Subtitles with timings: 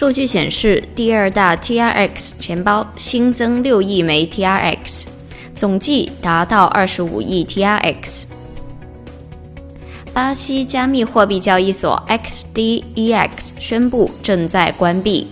[0.00, 5.04] 数据显示，第二大 TRX 钱包新增六亿枚 TRX，
[5.54, 8.22] 总计达到二十五亿 TRX。
[10.14, 15.26] 巴西加密货币交易所 XDEX 宣布正在关闭。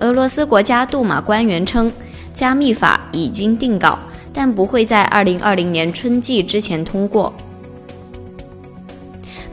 [0.00, 1.88] 俄罗斯国家杜马官员称，
[2.34, 3.96] 加密法已经定稿，
[4.32, 7.32] 但不会在二零二零年春季之前通过。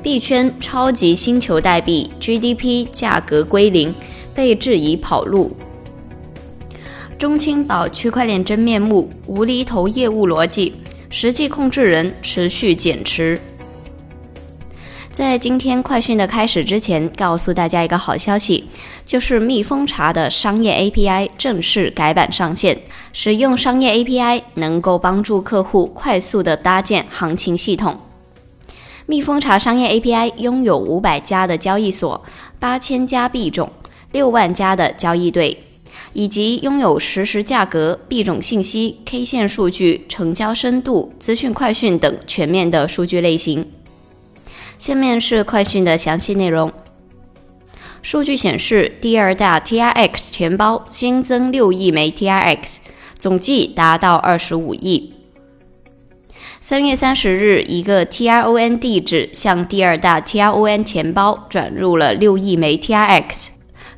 [0.02, 3.94] 币圈超级星球代币 GDP 价格归零，
[4.34, 5.56] 被质疑跑路。
[7.18, 10.74] 中青宝区块链真面目，无厘头业务逻辑。
[11.12, 13.42] 实际控制人持续减持。
[15.12, 18.64] 在今天快讯的开始之前，告诉大家一个好消息，
[19.06, 22.78] 就是蜜蜂茶的商业 API 正式改版上线。
[23.12, 28.00] 使用商业 API 能够帮助客户快速的搭建行情系统。
[29.10, 32.24] 蜜蜂茶商业 API 拥有五百家的交易所，
[32.60, 33.68] 八千家币种，
[34.12, 35.58] 六万家的交易对。
[36.14, 43.68] 以及拥有实时价格、币种信息、K 线数据、成交深度、资讯快讯等全面的数据类型。
[44.78, 46.72] 下面是快讯的详细内容。
[48.04, 52.78] 数据显示，第二大 TRX 钱包新增六亿枚 TRX，
[53.18, 55.14] 总计达到二十五亿。
[56.62, 63.48] 三月三十日，一个 TRON 地址向第二大 TRON 钱包转入了六亿枚 TRX。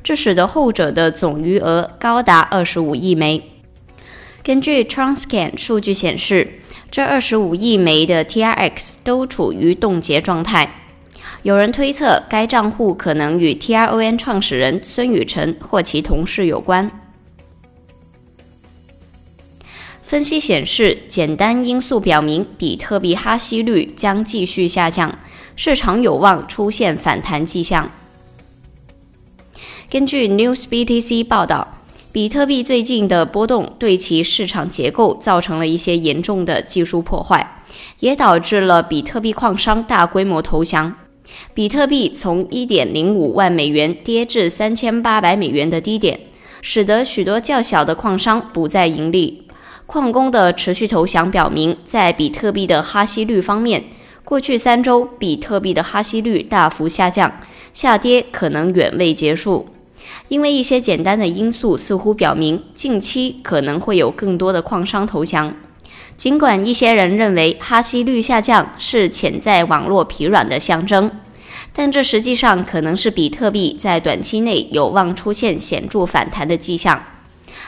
[0.04, 3.42] 这使得后者的总余额高达二十五亿枚。
[4.44, 10.72] 根据 Transcan 数据显示，这二十五亿枚的 TRX 都处于冻结状态。
[11.42, 17.01] 有人推测，该账户可能与 TRON 创始人孙宇晨或其同事有关。
[20.12, 25.18] 分析显示，简单因素表明，比特币哈希率将继续下降，
[25.56, 27.90] 市场有望出现反弹迹象。
[29.88, 31.66] 根据 NewsBTC 报道，
[32.12, 37.62] 比特币最近的波动对其市场结构造成了一些严重的技术破坏，
[38.00, 40.94] 也导致了比特币矿商大规模投降。
[41.54, 46.20] 比特币从1.05万美元跌至3800美元的低点，
[46.60, 49.41] 使得许多较小的矿商不再盈利。
[49.92, 53.84] 矿工的持续投降表明，在比特币的哈希率方面，
[54.24, 57.30] 过去三周比特币的哈希率大幅下降，
[57.74, 59.68] 下跌可能远未结束。
[60.28, 65.54] 因为一些简单的因素似乎表明，近期可能会有更多的矿商投降。
[66.16, 71.10] 尽管一些人认为哈希率下降是潜在网络疲软的象征，
[71.74, 76.98] 但这实际上可能是比特币在短期内有望出现显著反弹的迹象。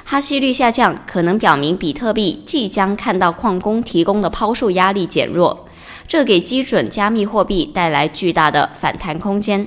[0.06, 5.66] 哈希率下降可能表明比特币即将看到矿工提供的抛售压力减弱，
[6.06, 9.66] 这给基准加密货币带来巨大的反弹空间。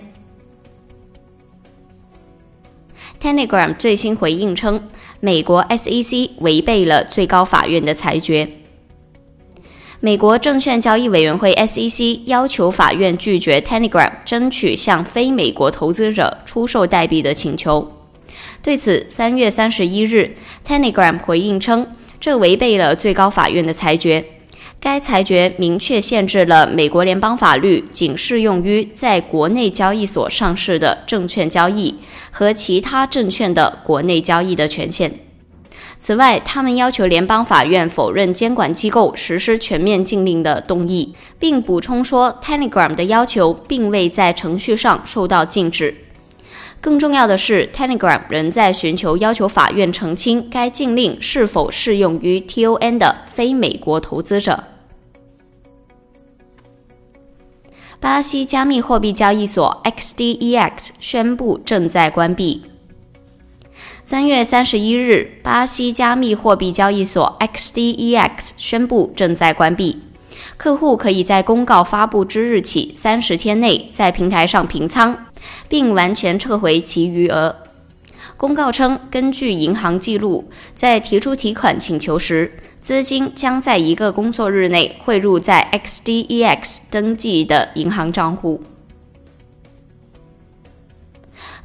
[3.20, 4.80] Telegram 最新回应称，
[5.20, 8.48] 美国 SEC 违背了最高法院的裁决。
[10.00, 17.97] 美国证券交易委员会 SEC 要求法院拒绝 Telegram 争取向非美国投资者出售代币的请求。
[18.68, 20.36] 对此，三月三十一日
[20.68, 21.88] ，Telegram 回应称，
[22.20, 24.22] 这违背了最高法院的裁决。
[24.82, 31.96] 该裁决明确限制了美国联邦法律仅适用于在国内交易所上市的证券交易
[32.30, 35.14] 和其他证券的国内交易的权限。
[35.98, 45.96] 此外，他们要求联邦法院否认监管机构实施全面禁令的动议，并补充说，Telegram 的要求并未在程序上受到禁止。
[46.80, 54.64] 更重要的是，Telegram 仍在寻求要求法院澄清该禁令是否适用于 TON 的非美国投资者。
[58.00, 62.64] 巴西加密货币交易所 XDEX 宣布正在关闭。
[64.04, 70.02] 三月三十一日，巴西加密货币交易所 XDEX 宣布正在关闭，
[70.56, 75.27] 客户可以在公告发布之日起三十天内在平台上平仓。
[75.68, 77.56] 并完全撤回其余额。
[78.36, 88.62] 公告称，根据银行记录，在提出提款请求时，资金将在一个工作日内汇入在 XDEX 登记的银行账户。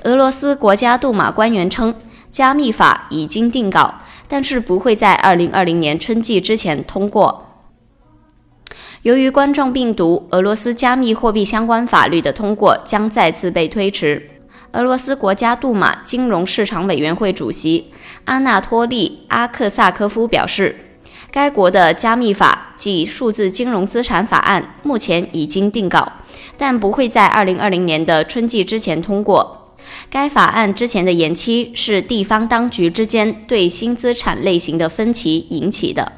[0.05, 1.95] 俄罗斯国家杜马官员称，
[2.31, 3.95] 加密法已经定稿，
[4.27, 7.52] 但是不会在二零二零年春季之前通过。
[9.03, 14.31] 由于冠状病毒，俄罗斯加密货币相关法律的通过将再次被推迟。
[14.71, 17.91] 俄罗斯国家杜马金融市场委员会主席
[18.27, 20.77] 阿纳托利·阿克萨科夫表示，
[21.33, 26.13] 该国的加密法即数字金融资产法案目前已经定稿，
[26.57, 29.75] 但不会在二零二零年的春季之前通过。
[30.09, 36.13] 该法案之前的延期是地方当局之间对新资产类型的分歧引起的。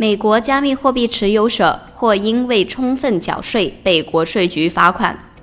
[0.00, 5.34] 美国加密货币持有者或因未充分缴税被国税局罚款。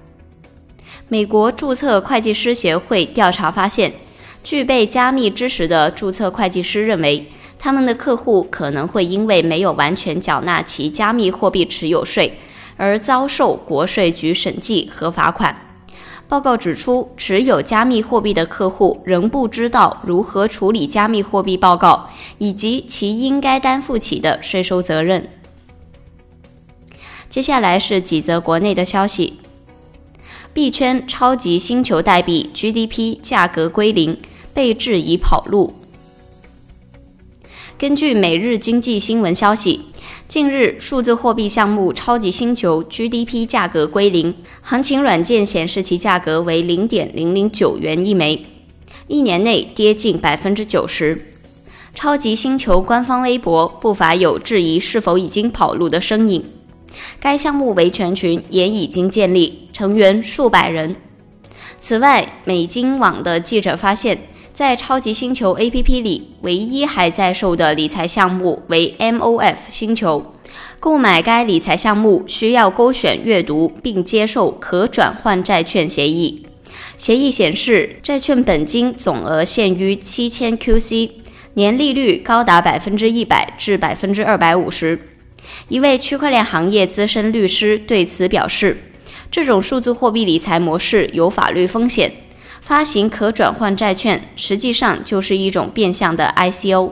[1.08, 3.94] 美国注册会计师协会调查发现，
[4.44, 7.28] 具备加密知识的注册会计师认为，
[7.60, 12.34] 他们的客户可能会因为没有完全缴纳其加密货币持有税
[12.78, 15.56] 而遭受国税局审计和罚款。
[16.30, 25.30] 报告指出，持有加密货币的客户仍不知道如何处理加密货币报告以及其应该担负起的税收责任。
[27.30, 29.36] 接下来是几则国内的消息：
[30.54, 34.20] 币圈超级星球代币 GDP 价格归零，
[34.54, 35.76] 被质疑跑路。
[37.78, 39.86] 根据每日经济新闻消息。
[40.28, 48.46] 近日，数字货币项目超级星球 GDP 价格归零，行情软件显示其价格为零点零零九元一枚，
[49.08, 51.34] 一年内跌近百分之九十。
[51.96, 56.44] 超级星球官方微博不乏有质疑是否已经跑路的身影。
[57.22, 60.94] 该项目维权群也已经建立，成员数百人。
[61.80, 64.20] 此外，美金网的记者发现。
[64.58, 70.34] 在超级星球 APP 里，唯一还在售的理财项目为 MOF 星球。
[70.80, 76.48] 购买该理财项目需要勾选阅读并接受可转换债券协议。
[76.98, 81.12] 协议显示，债券本金总额限于七千 QC，
[81.54, 85.00] 年利率高达百分之一百至百分之二百五十。
[85.68, 88.76] 一位区块链行业资深律师对此表示
[89.30, 92.12] ：“这种数字货币理财模式有法律风险。”
[92.68, 96.92] 发行可转换债券实际上就是一种变相的 ICO。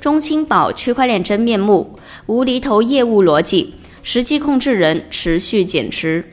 [0.00, 6.24] 中青宝区块链真面目，无厘头业务逻辑，实际控制人持续减持。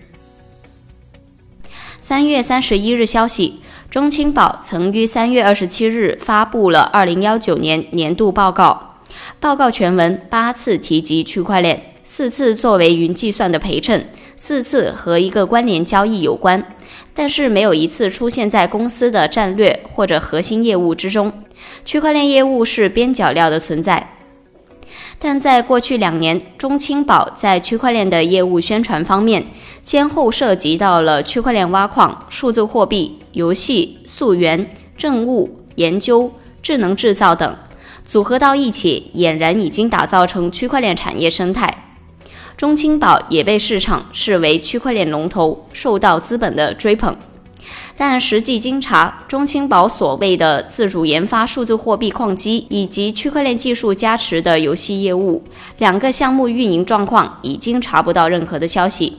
[1.99, 9.01] 三月三十一日消息，中青宝曾于三月二十七日发布了二零幺九年年度报告，
[9.41, 14.07] 报告全文八次提及区块链，四次作为云计算的陪衬。
[14.39, 16.63] 四次和一个关联交易有关，
[17.15, 21.33] 但是没有一次出现在公司的战略或者核心业务之中。
[21.83, 24.15] 区块链业务是边角料的存在，
[25.17, 29.47] 但在过去两年，中青宝在区块链的业务宣传方面，
[29.81, 36.31] 先后涉及到了区块链挖矿、数字货币、游戏、溯源、政务、研究、
[36.61, 37.57] 智能制造等，
[38.05, 41.85] 组合到一起，俨然已经打造成区块链产业生态。
[42.57, 47.15] 中青宝也被市场视为区块链龙头，受到资本的追捧。
[47.95, 55.43] 但实际经查，中青宝所谓的自主研发数字货币矿机以及区块链技术加持的游戏业务，
[55.77, 59.17] 两个项目运营状况已经查不到任何的消息。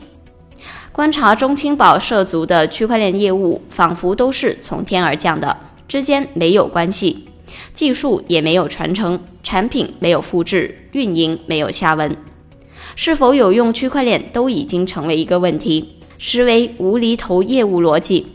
[0.90, 7.28] 观察中青宝涉足的区块链业务，仿佛都是从天而降的，之间没有关系，
[7.72, 12.16] 技术也没有传承，产品没有复制，运营没有下文。
[13.00, 18.26] 是否有用区块链都已经成为一个问题，实为无厘头业务逻辑。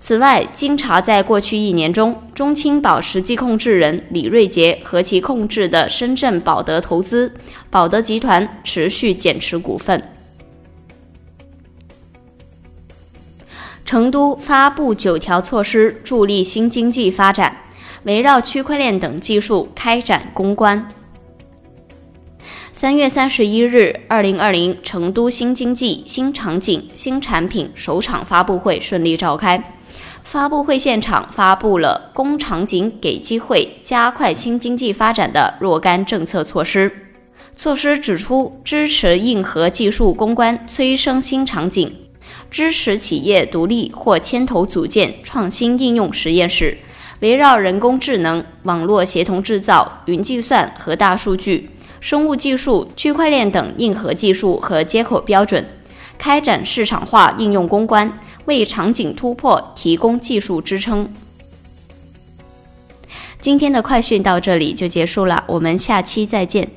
[0.00, 7.32] 此外，经查在过去一年中，中青宝实际控制人李瑞杰和其控制的深圳宝德投资、
[7.70, 10.02] 宝德集团持续减持股份。
[13.84, 17.56] 成都发布九条措施助力新经济发展，
[18.02, 20.84] 围绕区块链等技术开展攻关。
[22.78, 29.74] 三月三十一日，二零二零成都新经济新场景新产品首场发布会顺利召开。
[30.22, 36.92] 发布会现场发布了“工场景给机会，加快新经济发展”的若干政策措施。
[37.56, 41.88] 措施指出，支持硬核技术攻关，催生新场景；
[42.50, 46.76] 支持企业独立或牵头组建创新应用实验室，
[47.20, 51.70] 围绕人工智能、网络协同制造、云计算和大数据。
[52.06, 55.66] 生物技术、区块链等硬核技术和接口标准，
[56.16, 61.12] 开展市场化应用攻关，为场景突破提供技术支撑。
[63.40, 66.70] 今天的快讯到这里就结束了，我们下期再见。